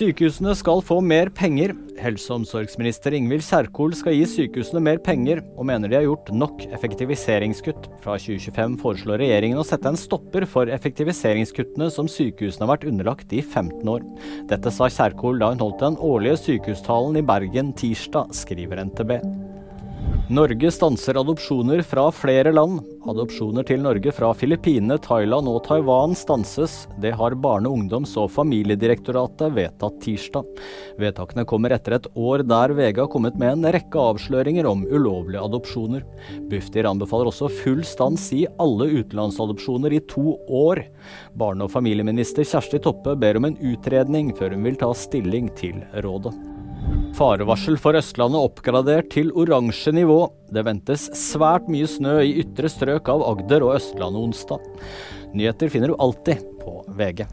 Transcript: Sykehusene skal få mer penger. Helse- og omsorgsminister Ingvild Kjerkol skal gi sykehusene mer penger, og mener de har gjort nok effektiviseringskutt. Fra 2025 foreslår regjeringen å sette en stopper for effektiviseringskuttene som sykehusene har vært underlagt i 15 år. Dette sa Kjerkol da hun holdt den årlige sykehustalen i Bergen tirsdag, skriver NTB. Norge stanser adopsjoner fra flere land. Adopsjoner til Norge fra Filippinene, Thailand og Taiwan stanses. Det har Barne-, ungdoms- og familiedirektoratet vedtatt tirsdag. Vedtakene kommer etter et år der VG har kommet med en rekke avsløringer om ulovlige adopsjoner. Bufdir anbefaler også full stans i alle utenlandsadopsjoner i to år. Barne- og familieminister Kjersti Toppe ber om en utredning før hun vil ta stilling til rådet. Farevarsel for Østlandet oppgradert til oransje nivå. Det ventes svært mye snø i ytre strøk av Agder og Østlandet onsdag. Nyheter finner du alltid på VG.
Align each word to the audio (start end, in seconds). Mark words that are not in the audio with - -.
Sykehusene 0.00 0.54
skal 0.56 0.80
få 0.80 0.96
mer 1.04 1.28
penger. 1.36 1.74
Helse- 2.00 2.30
og 2.32 2.38
omsorgsminister 2.38 3.12
Ingvild 3.12 3.42
Kjerkol 3.44 3.92
skal 3.92 4.14
gi 4.16 4.22
sykehusene 4.30 4.80
mer 4.80 4.96
penger, 5.04 5.42
og 5.60 5.68
mener 5.68 5.92
de 5.92 5.98
har 5.98 6.06
gjort 6.06 6.30
nok 6.32 6.64
effektiviseringskutt. 6.72 7.90
Fra 8.00 8.14
2025 8.16 8.78
foreslår 8.80 9.20
regjeringen 9.20 9.60
å 9.60 9.66
sette 9.68 9.92
en 9.92 10.00
stopper 10.00 10.48
for 10.48 10.72
effektiviseringskuttene 10.72 11.90
som 11.92 12.08
sykehusene 12.08 12.64
har 12.64 12.72
vært 12.78 12.88
underlagt 12.88 13.36
i 13.36 13.44
15 13.44 13.92
år. 13.92 14.08
Dette 14.48 14.72
sa 14.72 14.88
Kjerkol 14.88 15.36
da 15.42 15.52
hun 15.52 15.60
holdt 15.66 15.84
den 15.84 16.00
årlige 16.00 16.40
sykehustalen 16.46 17.20
i 17.20 17.26
Bergen 17.34 17.76
tirsdag, 17.76 18.32
skriver 18.40 18.80
NTB. 18.88 19.18
Norge 20.30 20.70
stanser 20.70 21.16
adopsjoner 21.18 21.80
fra 21.82 22.04
flere 22.14 22.52
land. 22.54 22.76
Adopsjoner 23.10 23.64
til 23.66 23.80
Norge 23.82 24.12
fra 24.14 24.28
Filippinene, 24.38 24.94
Thailand 25.02 25.48
og 25.50 25.64
Taiwan 25.66 26.14
stanses. 26.14 26.84
Det 27.02 27.10
har 27.18 27.34
Barne-, 27.34 27.66
ungdoms- 27.66 28.12
og 28.14 28.28
familiedirektoratet 28.30 29.50
vedtatt 29.56 29.96
tirsdag. 30.04 30.46
Vedtakene 31.02 31.42
kommer 31.50 31.74
etter 31.74 31.96
et 31.96 32.06
år 32.14 32.44
der 32.46 32.76
VG 32.78 33.00
har 33.02 33.10
kommet 33.10 33.40
med 33.42 33.56
en 33.56 33.72
rekke 33.74 34.04
avsløringer 34.12 34.70
om 34.70 34.86
ulovlige 34.86 35.42
adopsjoner. 35.50 36.06
Bufdir 36.46 36.86
anbefaler 36.92 37.32
også 37.32 37.50
full 37.64 37.82
stans 37.82 38.28
i 38.36 38.44
alle 38.62 38.86
utenlandsadopsjoner 39.00 39.98
i 39.98 40.02
to 40.14 40.36
år. 40.46 40.84
Barne- 41.34 41.66
og 41.66 41.74
familieminister 41.74 42.46
Kjersti 42.46 42.78
Toppe 42.86 43.18
ber 43.18 43.42
om 43.42 43.50
en 43.50 43.58
utredning 43.58 44.30
før 44.38 44.54
hun 44.54 44.70
vil 44.70 44.78
ta 44.78 44.94
stilling 44.94 45.50
til 45.58 45.82
rådet. 46.06 46.36
Farevarsel 47.16 47.76
for 47.80 47.98
Østlandet 47.98 48.40
oppgradert 48.40 49.10
til 49.12 49.32
oransje 49.36 49.92
nivå. 49.94 50.22
Det 50.52 50.64
ventes 50.66 51.08
svært 51.18 51.68
mye 51.70 51.88
snø 51.90 52.20
i 52.22 52.36
ytre 52.44 52.70
strøk 52.70 53.10
av 53.12 53.24
Agder 53.32 53.66
og 53.66 53.76
Østlandet 53.76 54.30
onsdag. 54.30 54.66
Nyheter 55.34 55.72
finner 55.72 55.92
du 55.92 55.98
alltid 56.00 56.44
på 56.62 56.80
VG. 56.98 57.26